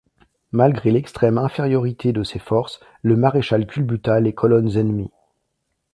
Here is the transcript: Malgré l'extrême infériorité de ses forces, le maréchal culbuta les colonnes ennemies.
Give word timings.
Malgré 0.51 0.89
l'extrême 0.89 1.37
infériorité 1.37 2.11
de 2.11 2.23
ses 2.23 2.39
forces, 2.39 2.79
le 3.03 3.15
maréchal 3.15 3.67
culbuta 3.67 4.19
les 4.19 4.33
colonnes 4.33 4.75
ennemies. 4.75 5.11